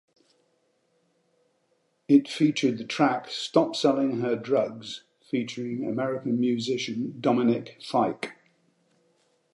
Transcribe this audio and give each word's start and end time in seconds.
It 2.07 2.27
featured 2.27 2.79
the 2.79 2.83
track 2.85 3.27
"Stop 3.29 3.75
Selling 3.75 4.21
Her 4.21 4.35
Drugs" 4.35 5.03
featuring 5.29 5.85
American 5.85 6.39
musician 6.39 7.17
Dominic 7.19 7.77
Fike. 7.83 8.33